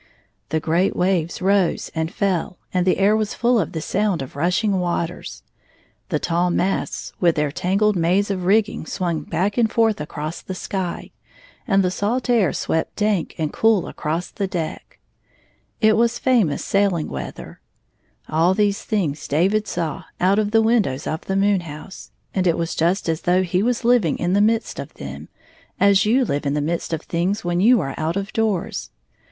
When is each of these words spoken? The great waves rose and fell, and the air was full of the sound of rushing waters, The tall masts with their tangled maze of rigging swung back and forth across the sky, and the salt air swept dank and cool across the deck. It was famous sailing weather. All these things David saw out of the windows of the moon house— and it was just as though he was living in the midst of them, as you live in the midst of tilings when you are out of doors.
The 0.49 0.59
great 0.59 0.95
waves 0.95 1.43
rose 1.43 1.91
and 1.93 2.11
fell, 2.11 2.57
and 2.73 2.87
the 2.87 2.97
air 2.97 3.15
was 3.15 3.35
full 3.35 3.59
of 3.59 3.71
the 3.71 3.81
sound 3.81 4.23
of 4.23 4.35
rushing 4.35 4.79
waters, 4.79 5.43
The 6.09 6.17
tall 6.17 6.49
masts 6.49 7.13
with 7.19 7.35
their 7.35 7.51
tangled 7.51 7.95
maze 7.95 8.31
of 8.31 8.45
rigging 8.45 8.87
swung 8.87 9.21
back 9.21 9.59
and 9.59 9.71
forth 9.71 10.01
across 10.01 10.41
the 10.41 10.55
sky, 10.55 11.11
and 11.67 11.83
the 11.83 11.91
salt 11.91 12.31
air 12.31 12.51
swept 12.51 12.95
dank 12.95 13.35
and 13.37 13.53
cool 13.53 13.87
across 13.87 14.31
the 14.31 14.47
deck. 14.47 14.97
It 15.81 15.95
was 15.95 16.17
famous 16.17 16.65
sailing 16.65 17.07
weather. 17.07 17.59
All 18.27 18.55
these 18.55 18.83
things 18.83 19.27
David 19.27 19.67
saw 19.67 20.05
out 20.19 20.39
of 20.39 20.49
the 20.49 20.63
windows 20.63 21.05
of 21.05 21.25
the 21.25 21.35
moon 21.35 21.59
house— 21.61 22.09
and 22.33 22.47
it 22.47 22.57
was 22.57 22.73
just 22.73 23.07
as 23.07 23.21
though 23.21 23.43
he 23.43 23.61
was 23.61 23.83
living 23.85 24.17
in 24.17 24.33
the 24.33 24.41
midst 24.41 24.79
of 24.79 24.95
them, 24.95 25.29
as 25.79 26.05
you 26.07 26.25
live 26.25 26.47
in 26.47 26.55
the 26.55 26.59
midst 26.59 26.91
of 26.91 27.07
tilings 27.07 27.45
when 27.45 27.59
you 27.59 27.79
are 27.81 27.93
out 27.99 28.17
of 28.17 28.33
doors. 28.33 28.89